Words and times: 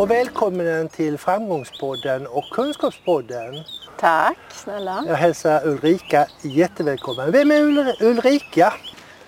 och 0.00 0.10
välkommen 0.10 0.88
till 0.88 1.18
Framgångspodden 1.18 2.26
och 2.26 2.44
Kunskapspodden. 2.52 3.64
Tack 3.98 4.38
snälla. 4.50 5.04
Jag 5.08 5.14
hälsar 5.14 5.66
Ulrika 5.66 6.26
jättevälkommen. 6.42 7.32
Vem 7.32 7.50
är 7.50 7.60
Ul- 7.60 7.94
Ulrika? 8.00 8.72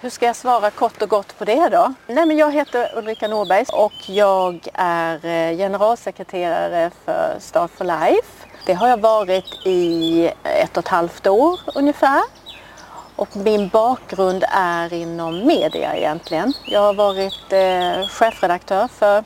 Hur 0.00 0.11
ska 0.11 0.27
jag 0.27 0.37
svara 0.37 0.71
kort 0.71 1.03
och 1.03 1.09
gott 1.09 1.39
på 1.39 1.45
det 1.45 1.69
då? 1.69 1.95
Nej, 2.07 2.27
men 2.27 2.37
jag 2.37 2.53
heter 2.53 2.98
Ulrika 2.98 3.29
Norberg 3.29 3.64
och 3.73 3.93
jag 4.09 4.69
är 4.75 5.14
eh, 5.27 5.57
generalsekreterare 5.57 6.91
för 7.04 7.36
Start 7.39 7.70
for 7.70 7.84
Life. 7.84 8.46
Det 8.66 8.73
har 8.73 8.89
jag 8.89 9.00
varit 9.00 9.66
i 9.66 10.27
ett 10.45 10.77
och 10.77 10.84
ett 10.84 10.89
halvt 10.89 11.27
år 11.27 11.61
ungefär. 11.75 12.23
Och 13.16 13.36
min 13.36 13.68
bakgrund 13.68 14.45
är 14.52 14.93
inom 14.93 15.46
media 15.46 15.96
egentligen. 15.96 16.52
Jag 16.66 16.80
har 16.80 16.95
varit 16.95 17.52
eh, 17.52 18.09
chefredaktör 18.09 18.89
för 18.89 19.25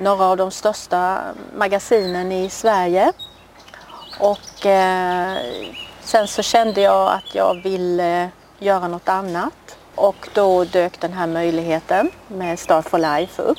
några 0.00 0.24
av 0.24 0.36
de 0.36 0.50
största 0.50 1.20
magasinen 1.56 2.32
i 2.32 2.50
Sverige. 2.50 3.12
Och 4.20 4.66
eh, 4.66 5.36
sen 6.00 6.28
så 6.28 6.42
kände 6.42 6.80
jag 6.80 7.12
att 7.12 7.34
jag 7.34 7.62
ville 7.62 8.30
göra 8.58 8.88
något 8.88 9.08
annat. 9.08 9.76
Och 9.94 10.28
då 10.34 10.64
dök 10.64 11.00
den 11.00 11.12
här 11.12 11.26
möjligheten 11.26 12.10
med 12.28 12.58
Start 12.58 12.88
for 12.88 12.98
Life 12.98 13.42
upp 13.42 13.58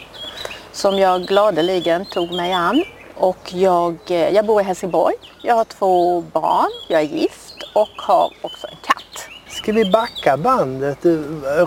som 0.72 0.98
jag 0.98 1.22
gladeligen 1.22 2.06
tog 2.06 2.32
mig 2.32 2.54
an. 2.54 2.84
Och 3.16 3.54
jag, 3.54 3.98
eh, 4.08 4.30
jag 4.30 4.46
bor 4.46 4.62
i 4.62 4.64
Helsingborg. 4.64 5.16
Jag 5.42 5.56
har 5.56 5.66
två 5.66 6.22
barn, 6.22 6.72
jag 6.88 7.02
är 7.02 7.06
gift 7.06 7.56
och 7.76 7.90
har 7.98 8.34
också 8.42 8.68
en 8.68 8.78
katt. 8.82 9.28
Ska 9.48 9.72
vi 9.72 9.92
backa 9.92 10.38
bandet, 10.38 11.06
eh, 11.06 11.12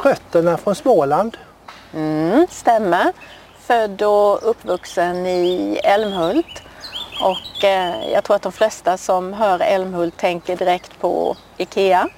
rötterna 0.04 0.56
från 0.56 0.74
Småland? 0.74 1.36
Mm, 1.94 2.46
stämmer. 2.50 3.12
Född 3.66 4.02
och 4.02 4.50
uppvuxen 4.50 5.26
i 5.26 5.80
Älmhult. 5.84 6.62
Och 7.20 7.64
eh, 7.64 8.10
jag 8.12 8.24
tror 8.24 8.36
att 8.36 8.42
de 8.42 8.52
flesta 8.52 8.96
som 8.96 9.32
hör 9.32 9.60
Älmhult 9.60 10.16
tänker 10.16 10.56
direkt 10.56 11.00
på 11.00 11.36
IKEA. 11.56 12.08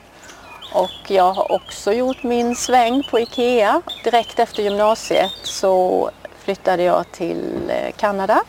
Och 0.74 1.10
jag 1.10 1.32
har 1.32 1.52
också 1.52 1.92
gjort 1.92 2.22
min 2.22 2.56
sväng 2.56 3.02
på 3.10 3.20
IKEA. 3.20 3.82
Direkt 4.04 4.38
efter 4.38 4.62
gymnasiet 4.62 5.32
så 5.42 6.10
flyttade 6.38 6.82
jag 6.82 7.12
till 7.12 7.70
eh, 7.70 7.92
Kanada. 7.96 8.42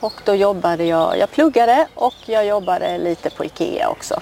Och 0.00 0.22
då 0.24 0.34
jobbade 0.34 0.84
jag, 0.84 1.18
jag 1.18 1.30
pluggade 1.30 1.86
och 1.94 2.14
jag 2.26 2.46
jobbade 2.46 2.98
lite 2.98 3.30
på 3.30 3.44
IKEA 3.44 3.88
också. 3.88 4.20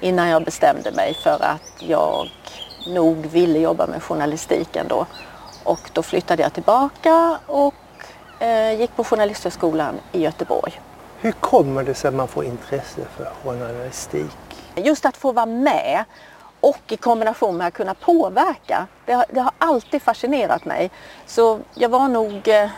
Innan 0.00 0.28
jag 0.28 0.44
bestämde 0.44 0.92
mig 0.92 1.14
för 1.14 1.42
att 1.42 1.74
jag 1.78 2.30
nog 2.86 3.26
ville 3.26 3.58
jobba 3.58 3.86
med 3.86 4.02
journalistik 4.02 4.76
ändå. 4.76 5.06
Och 5.64 5.90
då 5.92 6.02
flyttade 6.02 6.42
jag 6.42 6.52
tillbaka 6.52 7.38
och 7.46 7.74
eh, 8.38 8.80
gick 8.80 8.96
på 8.96 9.04
Journalisthögskolan 9.04 10.00
i 10.12 10.20
Göteborg. 10.20 10.80
Hur 11.20 11.32
kommer 11.32 11.82
det 11.82 11.94
sig 11.94 12.08
att 12.08 12.14
man 12.14 12.28
får 12.28 12.44
intresse 12.44 13.00
för 13.16 13.32
journalistik? 13.44 14.36
Just 14.76 15.06
att 15.06 15.16
få 15.16 15.32
vara 15.32 15.46
med 15.46 16.04
och 16.60 16.80
i 16.88 16.96
kombination 16.96 17.56
med 17.56 17.66
att 17.66 17.74
kunna 17.74 17.94
påverka, 17.94 18.86
det 19.06 19.12
har, 19.12 19.24
det 19.30 19.40
har 19.40 19.52
alltid 19.58 20.02
fascinerat 20.02 20.64
mig. 20.64 20.90
Så 21.26 21.60
jag 21.74 21.88
var 21.88 22.08
nog 22.08 22.48
eh, 22.48 22.68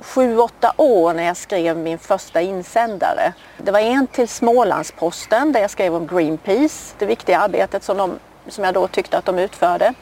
sju, 0.00 0.38
åtta 0.38 0.72
år 0.76 1.14
när 1.14 1.22
jag 1.22 1.36
skrev 1.36 1.76
min 1.78 1.98
första 1.98 2.40
insändare. 2.40 3.32
Det 3.58 3.70
var 3.70 3.80
en 3.80 4.06
till 4.06 4.28
Smålandsposten 4.28 5.52
där 5.52 5.60
jag 5.60 5.70
skrev 5.70 5.94
om 5.94 6.06
Greenpeace, 6.06 6.94
det 6.98 7.06
viktiga 7.06 7.38
arbetet 7.38 7.84
som, 7.84 7.96
de, 7.96 8.18
som 8.48 8.64
jag 8.64 8.74
då 8.74 8.88
tyckte 8.88 9.18
att 9.18 9.24
de 9.24 9.38
utförde. 9.38 9.94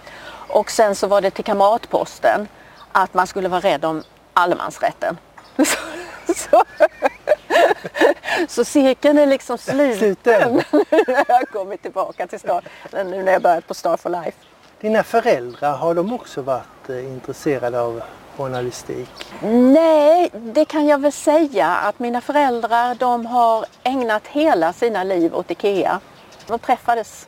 Och 0.49 0.71
sen 0.71 0.95
så 0.95 1.07
var 1.07 1.21
det 1.21 1.31
till 1.31 1.45
Kamratposten 1.45 2.49
att 2.93 3.15
man 3.15 3.27
skulle 3.27 3.49
vara 3.49 3.61
rädd 3.61 3.85
om 3.85 4.03
allemansrätten. 4.33 5.19
Så, 5.57 5.65
så, 6.35 6.63
så 8.49 8.65
cirkeln 8.65 9.19
är 9.19 9.27
liksom 9.27 9.59
sluten 9.59 10.63
jag 11.29 11.49
kommer 11.49 11.77
tillbaka 11.77 12.27
till 12.27 12.41
start, 12.41 12.65
nu 12.93 13.23
när 13.23 13.33
jag 13.33 13.43
börjat 13.43 13.67
på 13.67 13.75
Star 13.75 13.97
for 13.97 14.11
Life. 14.11 14.39
Dina 14.81 15.03
föräldrar, 15.03 15.77
har 15.77 15.95
de 15.95 16.13
också 16.13 16.43
varit 16.43 16.89
eh, 16.89 17.05
intresserade 17.05 17.81
av 17.81 18.03
journalistik? 18.37 19.11
Nej, 19.43 20.31
det 20.33 20.65
kan 20.65 20.87
jag 20.87 21.01
väl 21.01 21.13
säga 21.13 21.67
att 21.67 21.99
mina 21.99 22.21
föräldrar 22.21 22.95
de 22.95 23.27
har 23.27 23.67
ägnat 23.83 24.27
hela 24.27 24.73
sina 24.73 25.05
liv 25.05 25.35
åt 25.35 25.51
IKEA. 25.51 26.01
De 26.47 26.59
träffades 26.59 27.27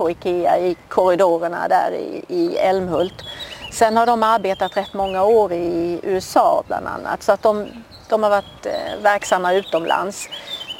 på 0.00 0.10
IKEA 0.10 0.58
i 0.58 0.76
korridorerna 0.88 1.68
där 1.68 1.92
i, 1.92 2.24
i 2.28 2.56
Älmhult. 2.56 3.24
Sen 3.72 3.96
har 3.96 4.06
de 4.06 4.22
arbetat 4.22 4.76
rätt 4.76 4.94
många 4.94 5.24
år 5.24 5.52
i 5.52 6.00
USA 6.02 6.62
bland 6.66 6.86
annat 6.86 7.22
så 7.22 7.32
att 7.32 7.42
de, 7.42 7.66
de 8.08 8.22
har 8.22 8.30
varit 8.30 8.66
eh, 8.66 9.02
verksamma 9.02 9.52
utomlands. 9.52 10.28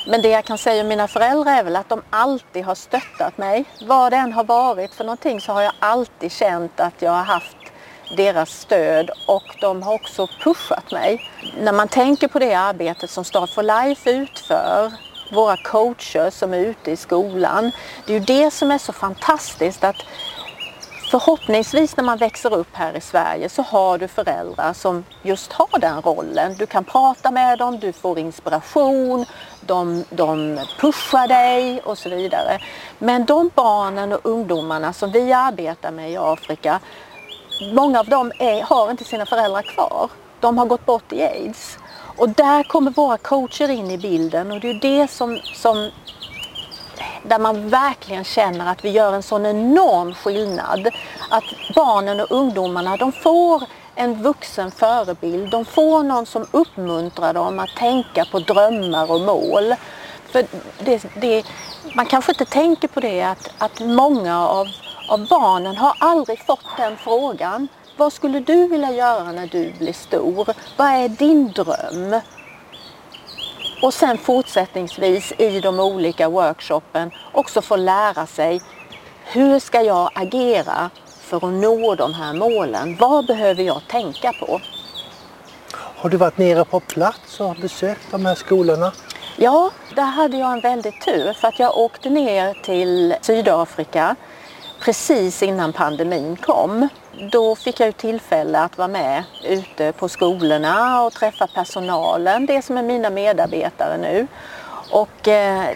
Men 0.06 0.22
det 0.22 0.28
jag 0.28 0.44
kan 0.44 0.59
säga 0.59 0.82
om 0.82 0.88
mina 0.88 1.09
föräldrar 1.09 1.59
är 1.59 1.64
väl 1.64 1.76
att 1.76 1.88
de 1.88 2.03
alltid 2.10 2.64
har 2.64 2.75
stöttat 2.75 3.38
mig. 3.38 3.64
Vad 3.86 4.12
det 4.12 4.16
än 4.16 4.32
har 4.32 4.44
varit 4.44 4.94
för 4.94 5.04
någonting 5.04 5.41
så 5.41 5.53
har 5.53 5.62
jag 5.62 5.72
alltid 5.78 6.32
känt 6.32 6.80
att 6.80 7.03
jag 7.03 7.10
har 7.10 7.25
haft 7.25 7.56
deras 8.16 8.50
stöd 8.50 9.10
och 9.26 9.56
de 9.60 9.82
har 9.82 9.94
också 9.94 10.26
pushat 10.44 10.92
mig. 10.92 11.30
När 11.59 11.72
man 11.72 11.88
tänker 11.88 12.28
på 12.28 12.38
det 12.38 12.54
arbetet 12.54 13.10
som 13.10 13.25
Start 13.25 13.50
for 13.50 13.62
Life 13.62 14.10
utför, 14.10 14.92
våra 15.32 15.56
coacher 15.56 16.30
som 16.30 16.54
är 16.54 16.58
ute 16.58 16.91
i 16.91 16.96
skolan, 16.96 17.72
det 18.06 18.14
är 18.14 18.18
ju 18.18 18.24
det 18.24 18.50
som 18.50 18.70
är 18.70 18.78
så 18.78 18.92
fantastiskt 18.92 19.84
att 19.84 19.96
Förhoppningsvis 21.10 21.96
när 21.96 22.04
man 22.04 22.18
växer 22.18 22.54
upp 22.54 22.68
här 22.72 22.96
i 22.96 23.00
Sverige 23.00 23.48
så 23.48 23.62
har 23.62 23.98
du 23.98 24.08
föräldrar 24.08 24.72
som 24.72 25.04
just 25.22 25.52
har 25.52 25.78
den 25.78 26.02
rollen. 26.02 26.54
Du 26.58 26.66
kan 26.66 26.84
prata 26.84 27.30
med 27.30 27.58
dem, 27.58 27.78
du 27.78 27.92
får 27.92 28.18
inspiration, 28.18 29.24
de, 29.60 30.04
de 30.10 30.58
pushar 30.78 31.28
dig 31.28 31.80
och 31.80 31.98
så 31.98 32.08
vidare. 32.08 32.60
Men 32.98 33.24
de 33.24 33.50
barnen 33.54 34.12
och 34.12 34.20
ungdomarna 34.22 34.92
som 34.92 35.12
vi 35.12 35.32
arbetar 35.32 35.91
med 35.91 36.10
i 36.10 36.16
Afrika, 36.16 36.80
många 37.72 38.00
av 38.00 38.06
dem 38.06 38.32
är, 38.38 38.62
har 38.62 38.91
inte 38.91 39.04
sina 39.04 39.26
föräldrar 39.26 39.62
kvar. 39.62 40.10
De 40.41 40.58
har 40.58 40.66
gått 40.66 40.86
bort 40.86 41.12
i 41.12 41.22
aids. 41.22 41.78
Och 42.20 42.28
där 42.28 42.62
kommer 42.62 42.91
våra 42.91 43.19
coacher 43.19 43.69
in 43.69 43.91
i 43.91 43.98
bilden 43.98 44.53
och 44.53 44.60
det 44.60 44.70
är 44.70 44.75
det 44.75 45.10
som, 45.10 45.38
som 45.54 45.91
där 47.22 47.38
man 47.38 47.69
verkligen 47.69 48.25
känner 48.25 48.72
att 48.72 48.84
vi 48.84 48.91
gör 48.91 49.12
en 49.12 49.22
sån 49.22 49.47
enorm 49.47 50.14
skillnad. 50.14 50.88
Att 51.30 51.44
barnen 51.75 52.20
och 52.20 52.26
ungdomarna 52.30 52.97
de 52.97 53.12
får 53.12 53.62
en 53.94 54.22
vuxen 54.22 54.70
förebild. 54.70 55.50
De 55.50 55.64
får 55.64 56.03
någon 56.03 56.26
som 56.26 56.47
uppmuntrar 56.50 57.34
dem 57.34 57.59
att 57.59 57.76
tänka 57.76 58.25
på 58.25 58.38
drömmar 58.38 59.10
och 59.10 59.20
mål. 59.20 59.75
För 60.26 60.44
det, 60.84 61.03
det, 61.20 61.44
man 61.94 62.06
kanske 62.06 62.32
inte 62.32 62.44
tänker 62.44 62.88
på 62.88 63.00
det 63.00 63.22
att, 63.22 63.50
att 63.59 63.80
många 63.80 64.48
av, 64.48 64.69
av 65.09 65.28
barnen 65.28 65.76
har 65.76 65.94
aldrig 65.98 66.47
fått 66.47 66.76
den 66.76 66.97
frågan. 66.97 67.69
Vad 68.00 68.12
skulle 68.12 68.41
du 68.41 68.66
vilja 68.66 68.93
göra 68.93 69.33
när 69.33 69.47
du 69.47 69.72
blir 69.78 69.93
stor? 69.93 70.49
Vad 70.77 70.87
är 70.87 71.09
din 71.09 71.53
dröm? 71.53 72.21
Och 73.83 73.94
sen 73.94 74.19
fortsättningsvis 74.19 75.33
i 75.38 75.61
de 75.61 75.81
olika 75.81 76.28
workshopen 76.28 77.10
också 77.33 77.62
få 77.62 77.77
lära 77.77 78.27
sig 78.27 78.60
hur 79.25 79.59
ska 79.59 79.83
jag 79.83 80.10
agera 80.15 80.91
för 81.21 81.37
att 81.37 81.53
nå 81.53 81.94
de 81.94 82.15
här 82.15 82.34
målen? 82.34 82.97
Vad 83.00 83.27
behöver 83.27 83.62
jag 83.62 83.81
tänka 83.89 84.33
på? 84.33 84.60
Har 85.72 86.10
du 86.10 86.16
varit 86.16 86.39
nere 86.39 86.65
på 86.65 86.81
plats 86.81 87.41
och 87.41 87.56
besökt 87.56 88.10
de 88.10 88.27
här 88.27 88.34
skolorna? 88.34 88.93
Ja, 89.37 89.71
där 89.94 90.03
hade 90.03 90.37
jag 90.37 90.53
en 90.53 90.60
väldigt 90.60 91.00
tur 91.05 91.33
för 91.33 91.49
att 91.49 91.59
jag 91.59 91.78
åkte 91.78 92.10
ner 92.10 92.55
till 92.65 93.15
Sydafrika 93.21 94.16
precis 94.80 95.42
innan 95.42 95.72
pandemin 95.72 96.36
kom. 96.36 96.88
Då 97.32 97.56
fick 97.56 97.80
jag 97.80 97.86
ju 97.86 97.92
tillfälle 97.92 98.60
att 98.60 98.78
vara 98.78 98.88
med 98.88 99.24
ute 99.44 99.92
på 99.92 100.08
skolorna 100.08 101.03
och 101.03 101.12
träffa 101.12 101.47
personalen, 101.47 102.47
det 102.47 102.62
som 102.62 102.78
är 102.78 102.82
mina 102.82 103.10
medarbetare 103.10 103.97
nu. 103.98 104.27
Och 104.91 105.28
eh, 105.28 105.71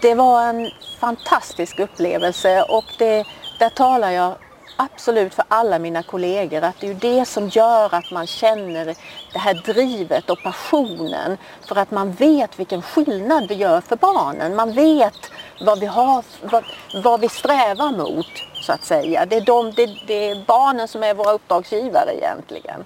det 0.00 0.14
var 0.14 0.42
en 0.42 0.70
fantastisk 1.00 1.78
upplevelse 1.78 2.62
och 2.62 2.84
det, 2.98 3.24
där 3.58 3.68
talar 3.68 4.10
jag 4.10 4.34
absolut 4.80 5.34
för 5.34 5.44
alla 5.48 5.78
mina 5.78 6.02
kollegor 6.02 6.62
att 6.62 6.80
det 6.80 6.86
är 6.86 6.88
ju 6.88 6.94
det 6.94 7.24
som 7.24 7.48
gör 7.48 7.94
att 7.94 8.10
man 8.10 8.26
känner 8.26 8.84
det 9.32 9.38
här 9.38 9.54
drivet 9.54 10.30
och 10.30 10.42
passionen 10.42 11.36
för 11.68 11.76
att 11.76 11.90
man 11.90 12.12
vet 12.12 12.58
vilken 12.58 12.82
skillnad 12.82 13.48
vi 13.48 13.54
gör 13.54 13.80
för 13.80 13.96
barnen. 13.96 14.56
Man 14.56 14.72
vet 14.72 15.30
vad 15.60 15.80
vi, 15.80 15.86
har, 15.86 16.24
vad, 16.42 16.64
vad 17.02 17.20
vi 17.20 17.28
strävar 17.28 17.92
mot 17.92 18.26
så 18.62 18.72
att 18.72 18.84
säga. 18.84 19.26
Det 19.26 19.36
är, 19.36 19.40
de, 19.40 19.72
det, 19.72 19.86
det 20.06 20.30
är 20.30 20.44
barnen 20.46 20.88
som 20.88 21.02
är 21.02 21.14
våra 21.14 21.32
uppdragsgivare 21.32 22.16
egentligen. 22.16 22.84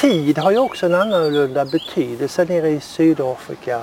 Tid 0.00 0.38
har 0.38 0.50
ju 0.50 0.58
också 0.58 0.86
en 0.86 0.94
annorlunda 0.94 1.64
betydelse 1.64 2.44
nere 2.44 2.68
i 2.68 2.80
Sydafrika. 2.80 3.80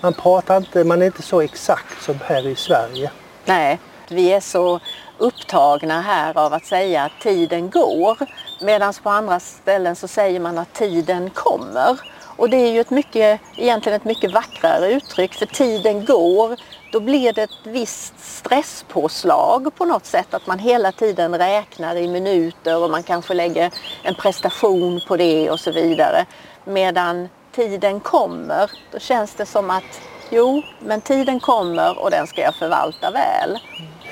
Man 0.00 0.12
pratar 0.12 0.56
inte, 0.56 0.84
man 0.84 1.02
är 1.02 1.06
inte 1.06 1.22
så 1.22 1.40
exakt 1.40 2.02
som 2.02 2.18
här 2.24 2.46
i 2.46 2.54
Sverige. 2.54 3.10
Nej, 3.44 3.78
vi 4.12 4.32
är 4.32 4.40
så 4.40 4.80
upptagna 5.18 6.00
här 6.00 6.38
av 6.38 6.54
att 6.54 6.66
säga 6.66 7.02
att 7.02 7.20
tiden 7.20 7.70
går. 7.70 8.18
Medan 8.60 8.94
på 9.02 9.10
andra 9.10 9.40
ställen 9.40 9.96
så 9.96 10.08
säger 10.08 10.40
man 10.40 10.58
att 10.58 10.72
tiden 10.72 11.30
kommer. 11.30 12.00
Och 12.36 12.50
det 12.50 12.56
är 12.56 12.72
ju 12.72 12.80
ett 12.80 12.90
mycket, 12.90 13.40
egentligen 13.56 13.96
ett 13.96 14.04
mycket 14.04 14.32
vackrare 14.32 14.92
uttryck 14.92 15.34
för 15.34 15.46
tiden 15.46 16.04
går. 16.04 16.56
Då 16.92 17.00
blir 17.00 17.32
det 17.32 17.42
ett 17.42 17.50
visst 17.64 18.14
stresspåslag 18.20 19.74
på 19.74 19.84
något 19.84 20.06
sätt. 20.06 20.34
Att 20.34 20.46
man 20.46 20.58
hela 20.58 20.92
tiden 20.92 21.38
räknar 21.38 21.96
i 21.96 22.08
minuter 22.08 22.82
och 22.82 22.90
man 22.90 23.02
kanske 23.02 23.34
lägger 23.34 23.70
en 24.02 24.14
prestation 24.14 25.00
på 25.08 25.16
det 25.16 25.50
och 25.50 25.60
så 25.60 25.72
vidare. 25.72 26.26
Medan 26.64 27.28
tiden 27.52 28.00
kommer, 28.00 28.70
då 28.92 28.98
känns 28.98 29.34
det 29.34 29.46
som 29.46 29.70
att 29.70 30.00
jo, 30.30 30.62
men 30.78 31.00
tiden 31.00 31.40
kommer 31.40 31.98
och 31.98 32.10
den 32.10 32.26
ska 32.26 32.40
jag 32.40 32.54
förvalta 32.54 33.10
väl. 33.10 33.58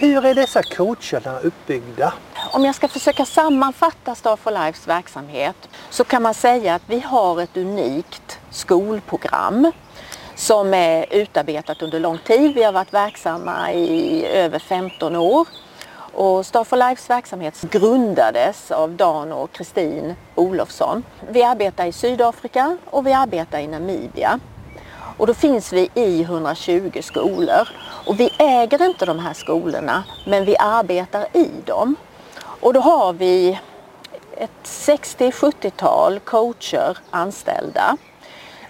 Hur 0.03 0.27
är 0.27 0.35
dessa 0.35 0.63
coacherna 0.63 1.39
uppbyggda? 1.39 2.13
Om 2.53 2.65
jag 2.65 2.75
ska 2.75 2.89
försöka 2.89 3.25
sammanfatta 3.25 4.15
Star 4.15 4.37
for 4.37 4.51
Lifes 4.51 4.89
verksamhet 4.89 5.69
så 5.91 6.05
kan 6.05 6.23
man 6.23 6.35
säga 6.35 6.75
att 6.75 6.83
vi 6.87 7.01
har 7.01 7.41
ett 7.41 7.57
unikt 7.57 8.39
skolprogram 8.51 9.73
som 10.35 10.75
är 10.75 11.07
utarbetat 11.11 11.83
under 11.83 12.01
lång 12.01 12.19
tid. 12.19 12.55
Vi 12.55 12.63
har 12.63 12.73
varit 12.73 12.95
verksamma 12.95 13.73
i 13.73 14.27
över 14.27 14.59
15 14.59 15.17
år. 15.17 15.49
Och 16.13 16.47
Star 16.47 16.65
for 16.65 16.89
Lifes 16.89 17.11
verksamhet 17.11 17.61
grundades 17.61 18.71
av 18.71 18.91
Dan 18.91 19.33
och 19.33 19.53
Kristin 19.53 20.15
Olofsson. 20.35 21.03
Vi 21.31 21.43
arbetar 21.43 21.87
i 21.87 21.93
Sydafrika 21.93 22.77
och 22.85 23.07
vi 23.07 23.13
arbetar 23.13 23.59
i 23.59 23.67
Namibia. 23.67 24.41
Och 25.17 25.27
då 25.27 25.35
finns 25.35 25.73
vi 25.73 25.89
i 25.95 26.23
120 26.23 27.01
skolor. 27.03 27.69
Och 28.05 28.21
vi 28.21 28.31
äger 28.39 28.83
inte 28.83 29.07
de 29.07 29.19
här 29.19 29.35
skolorna, 29.35 30.05
men 30.27 30.45
vi 30.45 30.57
arbetar 30.59 31.27
i 31.33 31.49
dem. 31.65 31.97
Och 32.61 32.75
då 32.75 32.81
har 32.81 33.13
vi 33.13 33.59
ett 34.37 34.65
60-70-tal 34.65 36.19
coacher 36.19 36.99
anställda. 37.11 37.97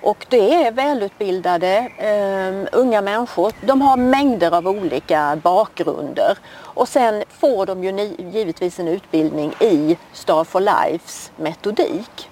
Och 0.02 0.26
det 0.28 0.54
är 0.54 0.72
välutbildade 0.72 1.90
eh, 1.98 2.78
unga 2.80 3.00
människor. 3.00 3.52
De 3.60 3.82
har 3.82 3.96
mängder 3.96 4.54
av 4.54 4.68
olika 4.68 5.38
bakgrunder. 5.42 6.38
Och 6.52 6.88
sen 6.88 7.24
får 7.28 7.66
de 7.66 7.84
ju 7.84 8.14
givetvis 8.32 8.78
en 8.78 8.88
utbildning 8.88 9.52
i 9.60 9.96
Star 10.12 10.44
for 10.44 10.60
Lifes 10.60 11.32
metodik. 11.36 12.29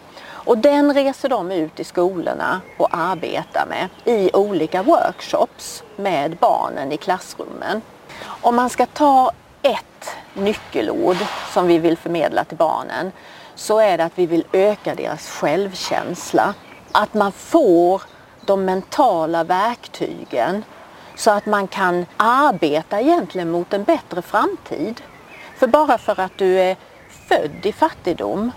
Och 0.48 0.58
den 0.58 0.94
reser 0.94 1.28
de 1.28 1.52
ut 1.52 1.80
i 1.80 1.84
skolorna 1.84 2.60
och 2.76 2.88
arbetar 2.90 3.66
med 3.66 3.88
i 4.04 4.30
olika 4.32 4.82
workshops 4.82 5.82
med 5.96 6.36
barnen 6.36 6.92
i 6.92 6.96
klassrummen. 6.96 7.82
Om 8.24 8.56
man 8.56 8.70
ska 8.70 8.86
ta 8.86 9.32
ett 9.62 10.16
nyckelord 10.34 11.16
som 11.52 11.66
vi 11.66 11.78
vill 11.78 11.96
förmedla 11.96 12.44
till 12.44 12.56
barnen 12.56 13.12
så 13.54 13.78
är 13.78 13.98
det 13.98 14.04
att 14.04 14.18
vi 14.18 14.26
vill 14.26 14.44
öka 14.52 14.94
deras 14.94 15.28
självkänsla. 15.28 16.54
Att 16.92 17.14
man 17.14 17.32
får 17.32 18.02
de 18.40 18.64
mentala 18.64 19.44
verktygen 19.44 20.64
så 21.16 21.30
att 21.30 21.46
man 21.46 21.68
kan 21.68 22.06
arbeta 22.16 23.00
egentligen 23.00 23.50
mot 23.50 23.72
en 23.72 23.84
bättre 23.84 24.22
framtid. 24.22 25.00
För 25.56 25.66
bara 25.66 25.98
för 25.98 26.20
att 26.20 26.38
du 26.38 26.60
är 26.60 26.76
född 27.28 27.66
i 27.66 27.72
fattigdom 27.72 28.52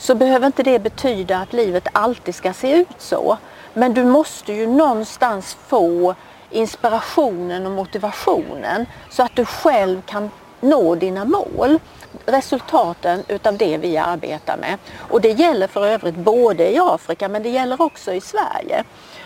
så 0.00 0.14
behöver 0.14 0.46
inte 0.46 0.62
det 0.62 0.78
betyda 0.78 1.38
att 1.38 1.52
livet 1.52 1.88
alltid 1.92 2.34
ska 2.34 2.52
se 2.52 2.76
ut 2.76 2.88
så. 2.98 3.38
Men 3.74 3.94
du 3.94 4.04
måste 4.04 4.52
ju 4.52 4.66
någonstans 4.66 5.56
få 5.66 6.14
inspirationen 6.50 7.66
och 7.66 7.72
motivationen 7.72 8.86
så 9.10 9.22
att 9.22 9.36
du 9.36 9.44
själv 9.44 10.02
kan 10.02 10.30
nå 10.60 10.94
dina 10.94 11.24
mål. 11.24 11.78
Resultaten 12.26 13.24
utav 13.28 13.56
det 13.56 13.78
vi 13.78 13.96
arbetar 13.96 14.56
med. 14.56 14.78
Och 14.98 15.20
det 15.20 15.30
gäller 15.30 15.66
för 15.66 15.86
övrigt 15.86 16.16
både 16.16 16.72
i 16.72 16.78
Afrika 16.78 17.28
men 17.28 17.42
det 17.42 17.48
gäller 17.48 17.82
också 17.82 18.12
i 18.12 18.20
Sverige. 18.20 18.84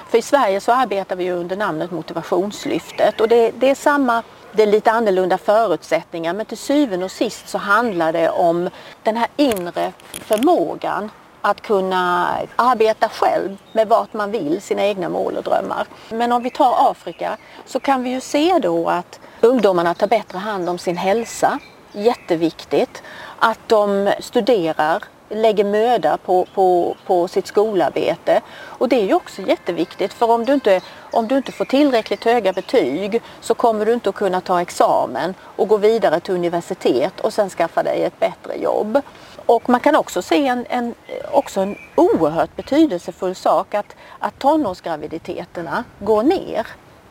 För 0.08 0.18
i 0.18 0.22
Sverige 0.22 0.60
så 0.60 0.72
arbetar 0.72 1.16
vi 1.16 1.30
under 1.30 1.56
namnet 1.56 1.90
Motivationslyftet 1.90 3.20
och 3.20 3.28
det, 3.28 3.50
det 3.50 3.70
är 3.70 3.74
samma 3.74 4.22
det 4.56 4.62
är 4.62 4.66
lite 4.66 4.90
annorlunda 4.90 5.38
förutsättningar 5.38 6.32
men 6.32 6.46
till 6.46 6.58
syvende 6.58 7.04
och 7.04 7.10
sist 7.10 7.48
så 7.48 7.58
handlar 7.58 8.12
det 8.12 8.30
om 8.30 8.70
den 9.02 9.16
här 9.16 9.28
inre 9.36 9.92
förmågan 10.12 11.10
att 11.40 11.60
kunna 11.60 12.28
arbeta 12.56 13.08
själv 13.08 13.56
med 13.72 13.88
vart 13.88 14.12
man 14.12 14.30
vill, 14.30 14.60
sina 14.62 14.82
egna 14.82 15.08
mål 15.08 15.36
och 15.36 15.42
drömmar. 15.42 15.86
Men 16.10 16.32
om 16.32 16.42
vi 16.42 16.50
tar 16.50 16.90
Afrika 16.90 17.36
så 17.66 17.80
kan 17.80 18.02
vi 18.02 18.10
ju 18.10 18.20
se 18.20 18.58
då 18.58 18.88
att 18.88 19.20
ungdomarna 19.40 19.94
tar 19.94 20.06
bättre 20.06 20.38
hand 20.38 20.68
om 20.68 20.78
sin 20.78 20.96
hälsa, 20.96 21.58
jätteviktigt. 21.92 23.02
Att 23.38 23.58
de 23.66 24.12
studerar 24.20 25.04
lägger 25.28 25.64
möda 25.64 26.16
på, 26.16 26.46
på, 26.54 26.96
på 27.06 27.28
sitt 27.28 27.46
skolarbete. 27.46 28.40
Och 28.62 28.88
det 28.88 29.00
är 29.00 29.06
ju 29.06 29.14
också 29.14 29.42
jätteviktigt 29.42 30.12
för 30.12 30.30
om 30.30 30.44
du, 30.44 30.54
inte, 30.54 30.80
om 31.12 31.28
du 31.28 31.36
inte 31.36 31.52
får 31.52 31.64
tillräckligt 31.64 32.24
höga 32.24 32.52
betyg 32.52 33.22
så 33.40 33.54
kommer 33.54 33.86
du 33.86 33.92
inte 33.92 34.08
att 34.08 34.14
kunna 34.14 34.40
ta 34.40 34.60
examen 34.60 35.34
och 35.40 35.68
gå 35.68 35.76
vidare 35.76 36.20
till 36.20 36.34
universitet 36.34 37.20
och 37.20 37.32
sen 37.32 37.50
skaffa 37.50 37.82
dig 37.82 38.02
ett 38.02 38.20
bättre 38.20 38.56
jobb. 38.56 39.00
Och 39.46 39.68
man 39.68 39.80
kan 39.80 39.96
också 39.96 40.22
se 40.22 40.46
en, 40.46 40.66
en, 40.68 40.94
också 41.32 41.60
en 41.60 41.76
oerhört 41.94 42.56
betydelsefull 42.56 43.34
sak 43.34 43.74
att, 43.74 43.96
att 44.18 44.38
tonårsgraviditeterna 44.38 45.84
går 45.98 46.22
ner. 46.22 46.66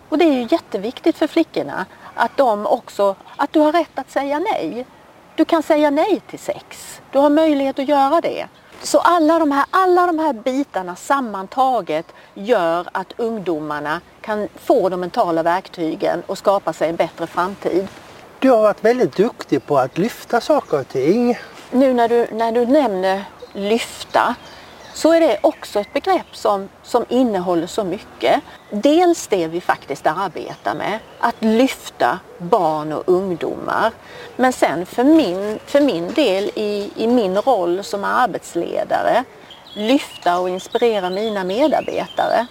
Och 0.09 0.18
det 0.18 0.25
är 0.25 0.33
ju 0.33 0.48
jätteviktigt 0.51 1.18
för 1.18 1.27
flickorna 1.27 1.86
att 2.16 2.38
de 2.38 2.66
också, 2.66 3.16
att 3.36 3.54
du 3.54 3.59
har 3.59 3.71
rätt 3.71 4.00
att 4.00 4.12
säga 4.12 4.39
nej. 4.39 4.86
Du 5.35 5.45
kan 5.45 5.63
säga 5.63 5.89
nej 5.89 6.21
till 6.30 6.39
sex. 6.39 7.01
Du 7.12 7.19
har 7.19 7.30
möjlighet 7.30 7.80
att 7.80 7.88
göra 7.88 8.21
det. 8.21 8.47
Så 8.83 9.00
alla 9.00 9.39
de 9.39 9.51
här, 9.51 9.65
alla 9.71 10.07
de 10.07 10.19
här 10.19 10.33
bitarna 10.33 10.95
sammantaget 10.95 12.06
gör 12.33 12.88
att 12.91 13.13
ungdomarna 13.18 14.01
kan 14.21 14.47
få 14.56 14.89
de 14.89 15.00
mentala 15.00 15.44
verktygen 15.44 16.24
och 16.25 16.38
skapa 16.38 16.74
sig 16.74 16.89
en 16.89 16.95
bättre 16.95 17.27
framtid. 17.27 17.88
Du 18.39 18.50
har 18.50 18.62
varit 18.62 18.85
väldigt 18.85 19.15
duktig 19.15 19.65
på 19.65 19.77
att 19.77 19.97
lyfta 19.97 20.41
saker 20.41 20.80
och 20.80 20.88
ting. 20.88 21.38
Nu 21.71 21.94
när 21.94 22.09
du, 22.09 22.27
när 22.31 22.51
du 22.51 22.65
nämner 22.65 23.24
lyfta 23.53 24.35
så 24.94 25.13
är 25.13 25.19
det 25.19 25.38
också 25.42 25.80
ett 25.80 25.94
begrepp 25.94 26.36
som, 26.36 26.69
som 26.84 27.06
innehåller 27.10 27.68
så 27.68 27.84
mycket. 27.84 28.42
Dels 28.69 29.28
det 29.28 29.48
vi 29.48 29.62
faktiskt 29.62 30.07
arbetar 30.07 30.75
med, 30.75 31.00
att 31.19 31.36
lyfta 31.40 32.19
barn 32.38 32.94
och 32.94 33.04
ungdomar. 33.06 33.92
Men 34.36 34.54
sen 34.54 34.86
för 34.86 35.04
min, 35.04 35.60
för 35.66 35.81
min 35.81 36.13
del 36.13 36.51
i, 36.56 36.92
i 36.95 37.07
min 37.07 37.38
roll 37.38 37.84
som 37.84 38.04
arbetsledare, 38.04 39.24
lyfta 39.74 40.40
och 40.40 40.50
inspirera 40.50 41.09
mina 41.09 41.44
medarbetare. 41.44 42.47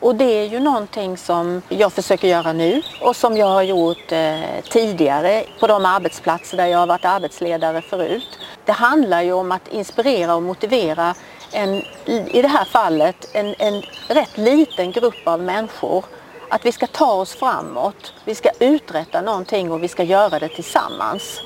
Och 0.00 0.14
det 0.14 0.24
är 0.24 0.44
ju 0.44 0.60
någonting 0.60 1.16
som 1.16 1.62
jag 1.68 1.92
försöker 1.92 2.28
göra 2.28 2.52
nu 2.52 2.82
och 3.00 3.16
som 3.16 3.36
jag 3.36 3.46
har 3.46 3.62
gjort 3.62 4.12
eh, 4.12 4.40
tidigare 4.70 5.44
på 5.60 5.66
de 5.66 5.86
arbetsplatser 5.86 6.56
där 6.56 6.66
jag 6.66 6.78
har 6.78 6.86
varit 6.86 7.04
arbetsledare 7.04 7.82
förut. 7.82 8.38
Det 8.64 8.72
handlar 8.72 9.22
ju 9.22 9.32
om 9.32 9.52
att 9.52 9.68
inspirera 9.68 10.34
och 10.34 10.42
motivera 10.42 11.14
en, 11.54 11.82
i 12.06 12.42
det 12.42 12.48
här 12.48 12.64
fallet 12.64 13.28
en, 13.32 13.54
en 13.58 13.82
rätt 14.08 14.38
liten 14.38 14.92
grupp 14.92 15.26
av 15.28 15.40
människor 15.40 16.04
att 16.48 16.66
vi 16.66 16.72
ska 16.72 16.86
ta 16.86 17.12
oss 17.12 17.34
framåt, 17.34 18.12
vi 18.24 18.34
ska 18.34 18.50
uträtta 18.60 19.20
någonting 19.20 19.72
och 19.72 19.82
vi 19.82 19.88
ska 19.88 20.02
göra 20.02 20.38
det 20.38 20.48
tillsammans. 20.48 21.40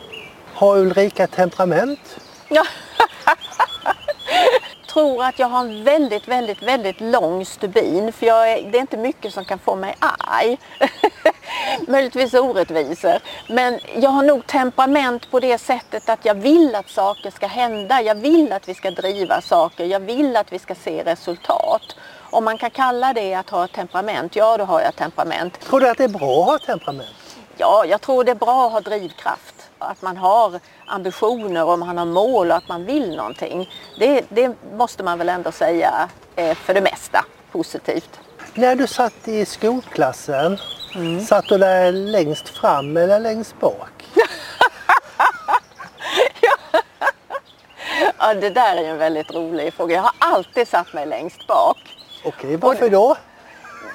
Har 0.54 0.78
Ulrika 0.78 1.26
temperament? 1.26 2.20
Ja. 2.48 2.64
tror 4.92 5.24
att 5.24 5.38
jag 5.38 5.48
har 5.48 5.60
en 5.60 5.84
väldigt, 5.84 6.28
väldigt, 6.28 6.62
väldigt 6.62 7.00
lång 7.00 7.44
stubin 7.44 8.12
för 8.12 8.26
jag 8.26 8.52
är, 8.52 8.70
det 8.70 8.78
är 8.78 8.80
inte 8.80 8.96
mycket 8.96 9.34
som 9.34 9.44
kan 9.44 9.58
få 9.58 9.76
mig 9.76 9.96
arg. 9.98 10.58
Möjligtvis 11.86 12.34
orättvisor. 12.34 13.18
Men 13.48 13.80
jag 13.96 14.10
har 14.10 14.22
nog 14.22 14.46
temperament 14.46 15.30
på 15.30 15.40
det 15.40 15.58
sättet 15.58 16.08
att 16.08 16.24
jag 16.24 16.34
vill 16.34 16.74
att 16.74 16.90
saker 16.90 17.30
ska 17.30 17.46
hända. 17.46 18.02
Jag 18.02 18.14
vill 18.14 18.52
att 18.52 18.68
vi 18.68 18.74
ska 18.74 18.90
driva 18.90 19.40
saker. 19.40 19.84
Jag 19.84 20.00
vill 20.00 20.36
att 20.36 20.52
vi 20.52 20.58
ska 20.58 20.74
se 20.74 21.04
resultat. 21.04 21.82
Om 22.30 22.44
man 22.44 22.58
kan 22.58 22.70
kalla 22.70 23.12
det 23.12 23.34
att 23.34 23.50
ha 23.50 23.64
ett 23.64 23.72
temperament, 23.72 24.36
ja 24.36 24.56
då 24.56 24.64
har 24.64 24.80
jag 24.80 24.96
temperament. 24.96 25.60
Tror 25.60 25.80
du 25.80 25.88
att 25.88 25.98
det 25.98 26.04
är 26.04 26.08
bra 26.08 26.42
att 26.42 26.48
ha 26.48 26.58
temperament? 26.58 27.08
Ja, 27.56 27.84
jag 27.88 28.00
tror 28.00 28.24
det 28.24 28.30
är 28.30 28.34
bra 28.34 28.66
att 28.66 28.72
ha 28.72 28.80
drivkraft. 28.80 29.54
Att 29.78 30.02
man 30.02 30.16
har 30.16 30.60
ambitioner 30.86 31.64
och 31.64 31.78
man 31.78 31.98
har 31.98 32.04
mål 32.04 32.50
och 32.50 32.56
att 32.56 32.68
man 32.68 32.84
vill 32.84 33.16
någonting. 33.16 33.70
Det, 33.98 34.24
det 34.28 34.54
måste 34.72 35.02
man 35.02 35.18
väl 35.18 35.28
ändå 35.28 35.52
säga 35.52 36.08
är 36.36 36.54
för 36.54 36.74
det 36.74 36.80
mesta 36.80 37.24
positivt. 37.52 38.20
När 38.54 38.76
du 38.76 38.86
satt 38.86 39.28
i 39.28 39.44
skolklassen, 39.44 40.58
mm. 40.94 41.20
satt 41.20 41.48
du 41.48 41.58
där 41.58 41.92
längst 41.92 42.48
fram 42.48 42.96
eller 42.96 43.20
längst 43.20 43.60
bak? 43.60 44.04
ja, 48.18 48.34
det 48.34 48.50
där 48.50 48.76
är 48.76 48.84
en 48.84 48.98
väldigt 48.98 49.34
rolig 49.34 49.74
fråga. 49.74 49.94
Jag 49.94 50.02
har 50.02 50.14
alltid 50.18 50.68
satt 50.68 50.92
mig 50.92 51.06
längst 51.06 51.46
bak. 51.46 51.78
Okej, 52.24 52.56
varför 52.56 52.90
då? 52.90 53.16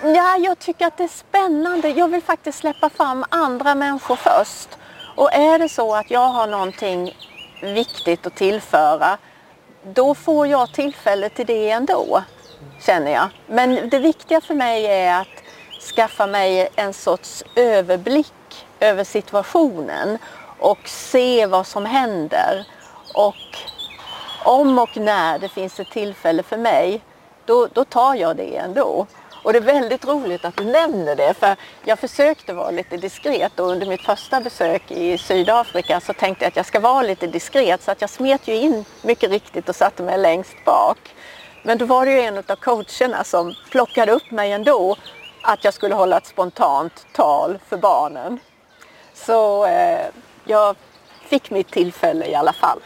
Ja, 0.04 0.38
jag 0.38 0.60
tycker 0.60 0.88
att 0.88 0.98
det 0.98 1.04
är 1.04 1.08
spännande. 1.08 1.90
Jag 1.90 2.08
vill 2.08 2.22
faktiskt 2.22 2.58
släppa 2.58 2.90
fram 2.90 3.26
andra 3.30 3.76
människor 3.76 4.16
först. 4.16 4.70
Och 5.16 5.34
är 5.34 5.60
det 5.60 5.70
så 5.70 5.96
att 5.96 6.12
jag 6.12 6.28
har 6.28 6.48
någonting 6.48 7.18
viktigt 7.62 8.28
att 8.28 8.36
tillföra, 8.36 9.18
då 9.84 10.16
får 10.16 10.48
jag 10.48 10.74
tillfälle 10.74 11.30
till 11.30 11.46
det 11.46 11.70
ändå. 11.70 12.24
känner 12.82 13.12
jag. 13.12 13.30
Men 13.48 13.90
det 13.90 14.00
viktiga 14.00 14.42
för 14.42 14.54
mig 14.54 14.86
är 14.86 15.22
att 15.22 15.43
skaffa 15.84 16.28
mig 16.28 16.70
en 16.76 16.94
sorts 16.94 17.44
överblick 17.56 18.66
över 18.80 19.04
situationen 19.04 20.18
och 20.60 20.80
se 20.86 21.46
vad 21.46 21.68
som 21.68 21.86
händer. 21.86 22.66
Och 23.14 23.58
om 24.46 24.80
och 24.80 24.98
när 24.98 25.40
det 25.40 25.50
finns 25.50 25.80
ett 25.80 25.92
tillfälle 25.92 26.44
för 26.44 26.58
mig, 26.58 27.02
då, 27.46 27.68
då 27.74 27.86
tar 27.86 28.16
jag 28.16 28.38
det 28.38 28.58
ändå. 28.58 29.08
Och 29.44 29.54
det 29.54 29.60
är 29.60 29.64
väldigt 29.64 30.06
roligt 30.06 30.46
att 30.46 30.58
du 30.58 30.64
nämner 30.64 31.16
det 31.16 31.34
för 31.34 31.56
jag 31.86 32.00
försökte 32.00 32.54
vara 32.54 32.72
lite 32.72 32.98
diskret 32.98 33.60
och 33.60 33.68
under 33.68 33.88
mitt 33.88 34.02
första 34.02 34.42
besök 34.42 34.92
i 34.92 35.18
Sydafrika 35.18 36.00
så 36.00 36.14
tänkte 36.14 36.46
jag 36.46 36.50
att 36.50 36.56
jag 36.56 36.66
ska 36.66 36.80
vara 36.80 37.02
lite 37.02 37.28
diskret 37.28 37.84
så 37.84 37.92
att 37.92 38.02
jag 38.02 38.10
smet 38.10 38.48
ju 38.48 38.54
in 38.56 38.86
mycket 39.02 39.30
riktigt 39.30 39.70
och 39.70 39.76
satte 39.76 40.04
mig 40.04 40.18
längst 40.18 40.66
bak. 40.66 40.98
Men 41.64 41.78
då 41.78 41.86
var 41.86 42.06
det 42.06 42.12
ju 42.12 42.22
en 42.22 42.38
av 42.38 42.56
coacherna 42.56 43.24
som 43.24 43.56
plockade 43.72 44.12
upp 44.12 44.32
mig 44.32 44.52
ändå 44.52 44.96
att 45.44 45.64
jag 45.64 45.74
skulle 45.74 45.96
hålla 45.96 46.18
ett 46.18 46.26
spontant 46.26 47.06
tal 47.14 47.60
för 47.68 47.78
barnen. 47.78 48.40
Så 49.14 49.66
eh, 49.66 50.06
jag 50.46 50.76
fick 51.30 51.52
mitt 51.52 51.72
tillfälle 51.72 52.26
i 52.26 52.36
alla 52.36 52.54
fall. 52.54 52.80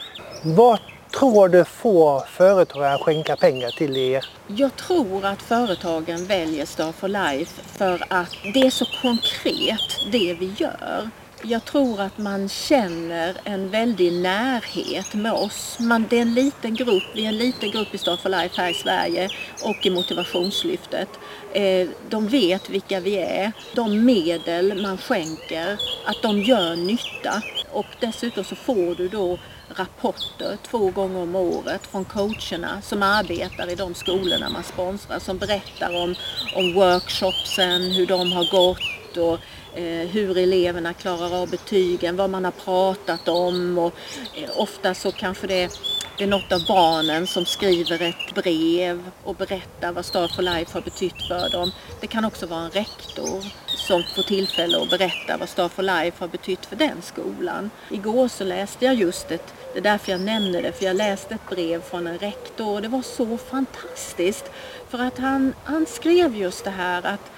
Vad 0.44 0.80
tror 1.20 1.50
du 1.50 1.66
får 1.66 2.20
företagare 2.20 2.94
att 2.94 3.02
skänka 3.02 3.36
pengar 3.36 3.70
till 3.70 3.98
er? 3.98 4.26
Jag 4.48 4.76
tror 4.76 5.26
att 5.26 5.42
företagen 5.42 6.26
väljer 6.26 6.66
Star 6.66 6.92
for 6.92 7.08
Life 7.08 7.62
för 7.78 8.04
att 8.10 8.36
det 8.54 8.60
är 8.60 8.70
så 8.70 8.86
konkret 9.02 10.12
det 10.12 10.34
vi 10.40 10.54
gör. 10.58 11.10
Jag 11.44 11.65
tror 11.65 12.01
att 12.01 12.17
man 12.17 12.50
känner 12.50 13.38
en 13.44 13.70
väldig 13.70 14.13
närhet 14.13 15.13
med 15.13 15.32
oss. 15.32 15.77
Man, 15.79 16.06
det 16.10 16.17
är 16.17 16.22
en 16.22 16.34
liten 16.34 16.75
grupp, 16.75 17.03
vi 17.15 17.24
är 17.24 17.29
en 17.29 17.38
liten 17.38 17.72
grupp 17.72 17.94
i 17.94 17.98
Start 17.98 18.22
for 18.22 18.29
Life 18.29 18.62
här 18.62 18.70
i 18.70 18.74
Sverige 18.74 19.29
och 19.63 19.86
i 19.86 19.89
Motivationslyftet. 19.89 21.10
Eh, 21.53 21.88
de 22.10 22.27
vet 22.27 22.70
vilka 22.70 23.00
vi 23.00 23.17
är. 23.17 23.51
De 23.75 24.06
medel 24.06 24.82
man 24.82 24.98
skänker, 24.98 25.79
att 26.06 26.22
de 26.22 26.41
gör 26.41 26.75
nytta. 26.75 27.41
Och 27.72 27.86
dessutom 28.00 28.44
så 28.44 28.56
får 28.56 28.96
du 28.96 29.08
då 29.08 29.39
rapporter 29.75 30.58
två 30.70 30.89
gånger 30.91 31.22
om 31.22 31.36
året 31.36 31.88
från 31.91 32.06
coacherna 32.06 32.82
som 32.82 33.03
arbetar 33.03 33.72
i 33.72 33.75
de 33.75 33.94
skolorna 33.94 34.50
man 34.50 34.63
sponsrar 34.63 35.20
som 35.20 35.38
berättar 35.38 36.03
om, 36.03 36.15
om 36.56 36.74
workshopsen, 36.74 37.82
hur 37.91 38.06
de 38.06 38.32
har 38.32 38.51
gått 38.51 39.17
och 39.17 39.39
Eh, 39.78 40.08
hur 40.08 40.38
eleverna 40.38 40.94
klarar 40.94 41.42
av 41.42 41.50
betygen, 41.50 42.16
vad 42.16 42.30
man 42.30 42.46
har 42.46 42.52
pratat 42.52 43.28
om 43.28 43.78
och 43.78 43.94
eh, 44.34 44.50
ofta 44.60 44.94
så 44.94 45.12
kanske 45.12 45.48
det 45.48 45.72
det 46.18 46.24
är 46.24 46.28
något 46.28 46.52
av 46.52 46.66
barnen 46.68 47.28
som 47.28 47.46
skriver 47.46 48.02
ett 48.02 48.36
brev 48.36 49.12
och 49.24 49.36
berättar 49.36 49.92
vad 49.92 50.06
Star 50.06 50.28
for 50.28 50.42
Life 50.42 50.74
har 50.74 50.82
betytt 50.82 51.28
för 51.28 51.50
dem. 51.50 51.72
Det 52.02 52.08
kan 52.08 52.26
också 52.26 52.46
vara 52.46 52.62
en 52.62 52.72
rektor 52.72 53.44
som 53.68 54.04
får 54.16 54.24
tillfälle 54.24 54.82
att 54.82 54.90
berätta 54.90 55.38
vad 55.38 55.50
Star 55.50 55.70
for 55.70 55.84
Life 55.84 56.18
har 56.20 56.28
betytt 56.28 56.66
för 56.66 56.76
den 56.76 57.02
skolan. 57.02 57.70
Igår 57.90 58.28
så 58.28 58.44
läste 58.44 58.86
jag 58.86 58.96
just 58.96 59.32
ett, 59.32 59.54
det 59.74 59.80
är 59.80 59.84
därför 59.84 60.12
jag 60.12 60.22
nämner 60.22 60.62
det, 60.62 60.72
för 60.72 60.86
jag 60.86 60.96
läste 60.96 61.36
ett 61.36 61.50
brev 61.50 61.82
från 61.82 62.08
en 62.08 62.18
rektor 62.18 62.74
och 62.74 62.82
det 62.82 62.88
var 62.88 63.02
så 63.02 63.38
fantastiskt. 63.38 64.52
För 64.90 65.00
att 65.00 65.18
han, 65.18 65.54
han 65.64 65.86
skrev 65.86 66.36
just 66.36 66.64
det 66.64 66.70
här 66.70 67.06
att, 67.06 67.32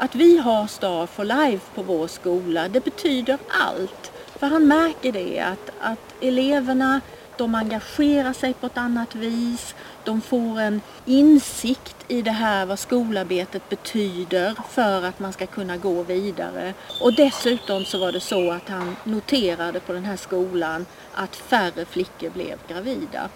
att 0.00 0.14
vi 0.14 0.38
har 0.38 0.66
Star 0.66 1.06
for 1.06 1.24
Life 1.24 1.66
på 1.74 1.82
vår 1.82 2.06
skola, 2.08 2.68
det 2.68 2.84
betyder 2.84 3.38
allt. 3.48 4.12
För 4.36 4.46
han 4.46 4.68
märker 4.68 5.12
det 5.12 5.40
att, 5.40 5.70
att 5.80 6.14
eleverna 6.20 7.00
de 7.36 7.54
engagerar 7.54 8.32
sig 8.32 8.54
på 8.54 8.66
ett 8.66 8.78
annat 8.78 9.14
vis. 9.14 9.74
De 10.04 10.20
får 10.20 10.60
en 10.60 10.80
insikt 11.06 11.96
i 12.08 12.22
det 12.22 12.30
här 12.30 12.66
vad 12.66 12.78
skolarbetet 12.78 13.68
betyder 13.68 14.54
för 14.70 15.02
att 15.02 15.18
man 15.18 15.32
ska 15.32 15.46
kunna 15.46 15.76
gå 15.76 16.02
vidare. 16.02 16.74
Och 17.00 17.12
dessutom 17.12 17.84
så 17.84 17.98
var 17.98 18.12
det 18.12 18.20
så 18.20 18.50
att 18.50 18.68
han 18.68 18.96
noterade 19.04 19.80
på 19.80 19.92
den 19.92 20.04
här 20.04 20.16
skolan 20.16 20.86
att 21.14 21.36
färre 21.36 21.84
flickor 21.84 22.30
blev 22.30 22.58
gravida. 22.68 23.28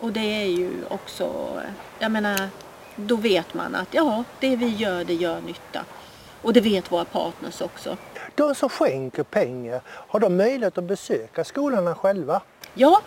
Och 0.00 0.12
det 0.12 0.42
är 0.42 0.46
ju 0.46 0.70
också, 0.88 1.60
jag 1.98 2.10
menar, 2.10 2.48
då 2.96 3.16
vet 3.16 3.54
man 3.54 3.74
att 3.74 3.94
ja, 3.94 4.24
det 4.40 4.56
vi 4.56 4.68
gör, 4.68 5.04
det 5.04 5.14
gör 5.14 5.40
nytta. 5.40 5.84
Och 6.42 6.52
det 6.52 6.60
vet 6.60 6.92
våra 6.92 7.04
partners 7.04 7.60
också. 7.60 7.96
De 8.34 8.54
som 8.54 8.68
skänker 8.68 9.22
pengar, 9.22 9.80
har 9.86 10.20
de 10.20 10.36
möjlighet 10.36 10.78
att 10.78 10.84
besöka 10.84 11.44
skolorna 11.44 11.94
själva? 11.94 12.40
Ja, 12.74 13.00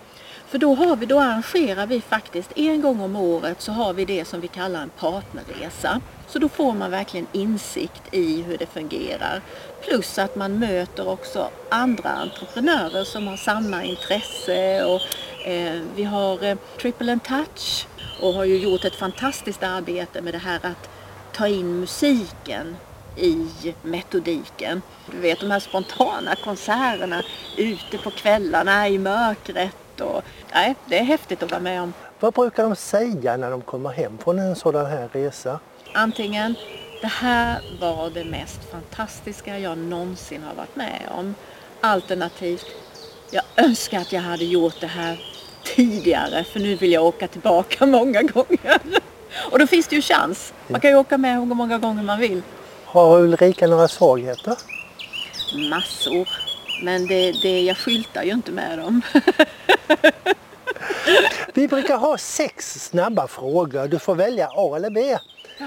för 0.48 0.58
då, 0.58 0.76
har 0.76 0.96
vi, 0.96 1.06
då 1.06 1.20
arrangerar 1.20 1.88
vi 1.88 2.02
faktiskt 2.02 2.52
en 2.56 2.82
gång 2.82 3.02
om 3.02 3.16
året 3.16 3.62
så 3.62 3.72
har 3.72 3.94
vi 3.94 4.06
det 4.06 4.26
som 4.26 4.42
vi 4.42 4.48
kallar 4.48 4.82
en 4.82 4.90
partnerresa. 4.90 6.02
Så 6.28 6.40
då 6.40 6.50
får 6.50 6.74
man 6.74 6.92
verkligen 6.92 7.28
insikt 7.32 8.02
i 8.12 8.42
hur 8.42 8.58
det 8.58 8.66
fungerar. 8.66 9.42
Plus 9.82 10.20
att 10.20 10.36
man 10.36 10.60
möter 10.60 11.10
också 11.10 11.50
andra 11.70 12.10
entreprenörer 12.10 13.04
som 13.04 13.28
har 13.28 13.38
samma 13.38 13.84
intresse. 13.84 14.86
Och, 14.86 15.02
eh, 15.48 15.82
vi 15.96 16.04
har 16.04 16.44
eh, 16.44 16.58
Triple 16.82 17.12
and 17.12 17.24
Touch 17.24 17.88
och 18.22 18.34
har 18.34 18.44
ju 18.44 18.58
gjort 18.58 18.86
ett 18.86 18.96
fantastiskt 18.96 19.64
arbete 19.64 20.22
med 20.22 20.34
det 20.34 20.38
här 20.38 20.60
att 20.64 20.90
ta 21.34 21.48
in 21.48 21.80
musiken 21.80 22.76
i 23.18 23.48
metodiken. 23.82 24.82
Du 25.12 25.18
vet 25.18 25.40
de 25.40 25.52
här 25.52 25.60
spontana 25.60 26.36
konserterna 26.36 27.24
ute 27.58 27.98
på 27.98 28.12
kvällarna 28.12 28.90
i 28.90 28.98
mörkret 28.98 30.02
och, 30.02 30.22
nej, 30.54 30.76
det 30.86 31.00
är 31.00 31.04
häftigt 31.04 31.44
att 31.44 31.52
vara 31.52 31.62
med 31.62 31.82
om. 31.82 31.94
Vad 32.20 32.34
brukar 32.34 32.64
de 32.64 32.76
säga 32.76 33.38
när 33.38 33.52
de 33.52 33.62
kommer 33.62 33.90
hem 33.90 34.18
från 34.18 34.40
en 34.40 34.56
sådan 34.56 34.86
här 34.86 35.10
resa? 35.14 35.60
Antingen, 35.94 36.56
det 37.02 37.08
här 37.08 37.62
var 37.80 38.10
det 38.10 38.26
mest 38.26 38.72
fantastiska 38.72 39.60
jag 39.60 39.78
någonsin 39.78 40.44
har 40.44 40.56
varit 40.56 40.76
med 40.76 41.02
om. 41.18 41.36
Alternativt, 41.82 42.66
jag 43.32 43.44
önskar 43.56 44.00
att 44.00 44.12
jag 44.12 44.22
hade 44.22 44.46
gjort 44.46 44.82
det 44.82 44.88
här 44.88 45.20
tidigare 45.64 46.44
för 46.44 46.60
nu 46.60 46.76
vill 46.76 46.92
jag 46.92 47.06
åka 47.06 47.28
tillbaka 47.28 47.86
många 47.98 48.22
gånger. 48.22 48.82
Och 49.52 49.60
då 49.60 49.68
finns 49.68 49.88
det 49.88 49.96
ju 49.96 50.02
chans. 50.02 50.54
Man 50.68 50.82
kan 50.82 50.92
ju 50.92 50.98
åka 50.98 51.18
med 51.18 51.40
hur 51.40 51.46
många 51.46 51.78
gånger 51.78 52.04
man 52.04 52.20
vill. 52.20 52.42
Har 52.96 53.20
Ulrika 53.20 53.68
några 53.68 53.88
svagheter? 53.88 54.56
Massor. 55.70 56.30
Men 56.84 57.08
det, 57.08 57.32
det, 57.32 57.62
jag 57.62 57.78
skyltar 57.78 58.24
ju 58.24 58.32
inte 58.32 58.52
med 58.52 58.80
dem. 58.80 59.02
Vi 61.54 61.68
brukar 61.68 61.98
ha 61.98 62.18
sex 62.18 62.88
snabba 62.90 63.28
frågor. 63.28 63.88
Du 63.88 64.00
får 64.00 64.16
välja 64.16 64.48
A 64.52 64.76
eller 64.76 64.90
B. 64.90 65.18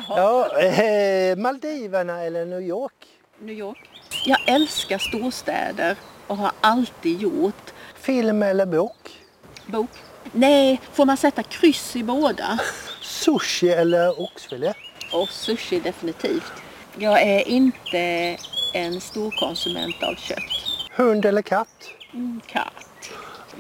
Ja, 0.09 0.59
eh, 0.59 1.37
Maldiverna 1.37 2.23
eller 2.23 2.45
New 2.45 2.63
York? 2.63 3.07
New 3.39 3.59
York. 3.59 3.91
Jag 4.25 4.39
älskar 4.47 4.99
storstäder 4.99 5.97
och 6.27 6.37
har 6.37 6.53
alltid 6.61 7.21
gjort. 7.21 7.73
Film 7.95 8.43
eller 8.43 8.67
bok? 8.67 9.19
Bok. 9.67 9.91
Nej, 10.33 10.81
får 10.93 11.05
man 11.05 11.17
sätta 11.17 11.43
kryss 11.43 11.97
i 11.97 12.03
båda? 12.03 12.59
Sushi 13.03 13.69
eller 13.69 14.21
oxfilé? 14.21 14.73
Och 15.13 15.29
sushi 15.29 15.81
definitivt. 15.81 16.53
Jag 17.01 17.23
är 17.23 17.49
inte 17.49 18.37
en 18.75 19.01
stor 19.01 19.31
konsument 19.31 20.03
av 20.03 20.15
kött. 20.15 20.67
Hund 20.91 21.25
eller 21.25 21.43
katt? 21.43 21.91
Mm, 22.15 22.41
katt. 22.47 23.11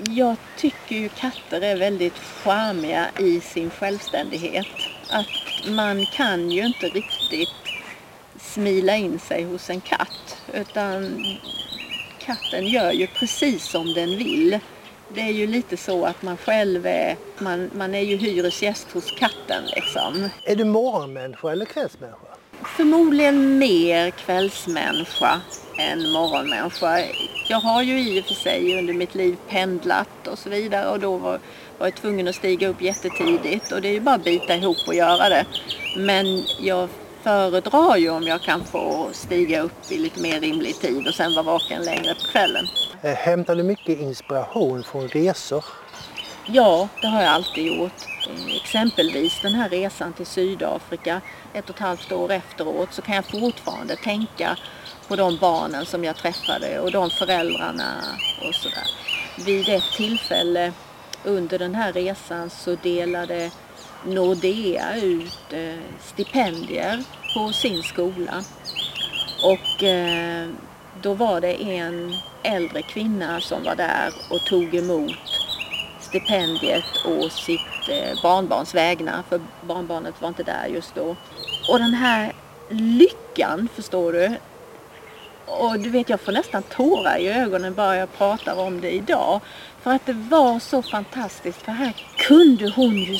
Jag 0.08 0.36
tycker 0.56 0.96
ju 0.96 1.08
katter 1.08 1.60
är 1.60 1.76
väldigt 1.76 2.18
charmiga 2.18 3.06
i 3.18 3.40
sin 3.40 3.70
självständighet. 3.70 4.66
Att 5.10 5.68
man 5.68 6.06
kan 6.06 6.50
ju 6.50 6.66
inte 6.66 6.86
riktigt 6.86 7.48
smila 8.40 8.96
in 8.96 9.18
sig 9.18 9.44
hos 9.44 9.70
en 9.70 9.80
katt 9.80 10.42
utan 10.54 11.24
katten 12.18 12.66
gör 12.66 12.92
ju 12.92 13.06
precis 13.06 13.64
som 13.64 13.94
den 13.94 14.18
vill. 14.18 14.58
Det 15.14 15.20
är 15.20 15.32
ju 15.32 15.46
lite 15.46 15.76
så 15.76 16.04
att 16.04 16.22
man 16.22 16.36
själv 16.36 16.86
är, 16.86 17.16
man, 17.38 17.70
man 17.74 17.94
är 17.94 18.02
ju 18.02 18.16
hyresgäst 18.16 18.92
hos 18.92 19.10
katten 19.10 19.62
liksom. 19.76 20.28
Är 20.44 20.56
du 20.56 20.64
morgonmänniska 20.64 21.52
eller 21.52 21.64
kvällsmänniska? 21.64 22.27
Förmodligen 22.64 23.58
mer 23.58 24.10
kvällsmänniska 24.10 25.40
än 25.78 26.10
morgonmänniska. 26.12 27.04
Jag 27.48 27.60
har 27.60 27.82
ju 27.82 28.00
i 28.00 28.20
och 28.20 28.24
för 28.24 28.34
sig 28.34 28.78
under 28.78 28.94
mitt 28.94 29.14
liv 29.14 29.36
pendlat 29.48 30.26
och 30.26 30.38
så 30.38 30.50
vidare 30.50 30.90
och 30.90 31.00
då 31.00 31.16
var, 31.16 31.40
var 31.78 31.86
jag 31.86 31.94
tvungen 31.94 32.28
att 32.28 32.34
stiga 32.34 32.68
upp 32.68 32.82
jättetidigt 32.82 33.72
och 33.72 33.82
det 33.82 33.88
är 33.88 33.92
ju 33.92 34.00
bara 34.00 34.14
att 34.14 34.24
bita 34.24 34.56
ihop 34.56 34.76
och 34.86 34.94
göra 34.94 35.28
det. 35.28 35.46
Men 35.96 36.42
jag 36.60 36.88
föredrar 37.22 37.96
ju 37.96 38.10
om 38.10 38.22
jag 38.22 38.42
kan 38.42 38.64
få 38.64 39.08
stiga 39.12 39.60
upp 39.60 39.92
i 39.92 39.98
lite 39.98 40.20
mer 40.20 40.40
rimlig 40.40 40.74
tid 40.74 41.08
och 41.08 41.14
sen 41.14 41.34
vara 41.34 41.42
vaken 41.42 41.82
längre 41.82 42.14
på 42.14 42.32
kvällen. 42.32 42.66
Eh, 43.02 43.14
hämtar 43.14 43.56
du 43.56 43.62
mycket 43.62 44.00
inspiration 44.00 44.82
från 44.82 45.08
resor? 45.08 45.64
Ja, 46.52 46.88
det 47.00 47.06
har 47.06 47.22
jag 47.22 47.32
alltid 47.32 47.66
gjort. 47.66 48.06
Eh, 48.28 48.56
exempelvis 48.56 49.40
den 49.42 49.54
här 49.54 49.68
resan 49.68 50.12
till 50.12 50.26
Sydafrika 50.26 51.20
ett 51.52 51.70
och 51.70 51.76
ett 51.76 51.82
halvt 51.82 52.12
år 52.12 52.32
efteråt 52.32 52.92
så 52.92 53.02
kan 53.02 53.14
jag 53.14 53.24
fortfarande 53.24 53.96
tänka 53.96 54.56
på 55.08 55.16
de 55.16 55.38
barnen 55.40 55.86
som 55.86 56.04
jag 56.04 56.16
träffade 56.16 56.80
och 56.80 56.90
de 56.90 57.10
föräldrarna 57.10 57.94
och 58.48 58.54
sådär. 58.54 58.88
Vid 59.46 59.68
ett 59.68 59.92
tillfälle 59.96 60.72
under 61.24 61.58
den 61.58 61.74
här 61.74 61.92
resan 61.92 62.50
så 62.50 62.74
delade 62.74 63.50
Nordea 64.04 64.96
ut 64.96 65.52
eh, 65.52 65.78
stipendier 66.00 67.04
på 67.34 67.52
sin 67.52 67.82
skola. 67.82 68.44
Och 69.42 69.82
eh, 69.82 70.48
då 71.02 71.14
var 71.14 71.40
det 71.40 71.62
en 71.62 72.14
äldre 72.42 72.82
kvinna 72.82 73.40
som 73.40 73.64
var 73.64 73.74
där 73.74 74.12
och 74.30 74.40
tog 74.46 74.74
emot 74.74 75.37
stipendiet 76.08 76.84
och 77.04 77.32
sitt 77.32 77.88
eh, 77.88 78.22
barnbarns 78.22 78.74
vägnar, 78.74 79.22
för 79.28 79.40
barnbarnet 79.60 80.14
var 80.20 80.28
inte 80.28 80.42
där 80.42 80.66
just 80.66 80.94
då. 80.94 81.16
Och 81.68 81.78
den 81.78 81.94
här 81.94 82.32
lyckan, 82.68 83.68
förstår 83.74 84.12
du, 84.12 84.36
och 85.46 85.78
du 85.78 85.90
vet 85.90 86.08
jag 86.08 86.20
får 86.20 86.32
nästan 86.32 86.62
tårar 86.62 87.18
i 87.18 87.28
ögonen 87.28 87.74
bara 87.74 87.96
jag 87.96 88.12
pratar 88.18 88.58
om 88.58 88.80
det 88.80 88.90
idag. 88.90 89.40
För 89.82 89.90
att 89.90 90.06
det 90.06 90.12
var 90.12 90.58
så 90.58 90.82
fantastiskt 90.82 91.62
för 91.62 91.72
här 91.72 91.96
kunde 92.16 92.70
hon 92.70 92.96
ju 92.96 93.18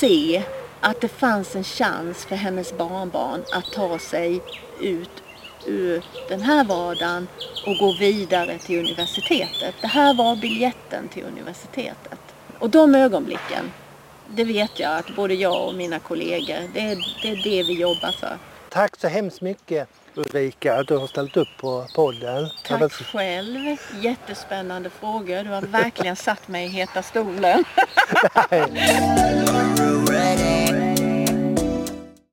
se 0.00 0.42
att 0.80 1.00
det 1.00 1.08
fanns 1.08 1.56
en 1.56 1.64
chans 1.64 2.24
för 2.24 2.36
hennes 2.36 2.78
barnbarn 2.78 3.44
att 3.52 3.72
ta 3.72 3.98
sig 3.98 4.40
ut 4.80 5.22
ur 5.66 6.04
den 6.28 6.40
här 6.40 6.64
vardagen 6.64 7.28
och 7.66 7.76
gå 7.76 7.92
vidare 7.98 8.58
till 8.58 8.78
universitetet. 8.78 9.74
Det 9.80 9.86
här 9.86 10.14
var 10.14 10.36
biljetten 10.36 11.08
till 11.08 11.24
universitetet. 11.24 12.18
Och 12.58 12.70
de 12.70 12.94
ögonblicken, 12.94 13.72
det 14.28 14.44
vet 14.44 14.78
jag 14.78 14.98
att 14.98 15.16
både 15.16 15.34
jag 15.34 15.68
och 15.68 15.74
mina 15.74 15.98
kollegor, 15.98 16.58
det 16.74 16.80
är 16.80 16.96
det, 17.22 17.28
är 17.28 17.44
det 17.44 17.62
vi 17.62 17.80
jobbar 17.80 18.12
för. 18.12 18.38
Tack 18.68 18.96
så 18.96 19.08
hemskt 19.08 19.40
mycket 19.40 19.88
Ulrika 20.14 20.80
att 20.80 20.88
du 20.88 20.96
har 20.96 21.06
ställt 21.06 21.36
upp 21.36 21.48
på 21.60 21.86
podden. 21.94 22.48
Tack 22.64 22.92
själv. 22.92 23.76
Jättespännande 24.00 24.90
frågor. 24.90 25.44
Du 25.44 25.50
har 25.50 25.62
verkligen 25.62 26.16
satt 26.16 26.48
mig 26.48 26.64
i 26.64 26.68
heta 26.68 27.02
stolen. 27.02 27.64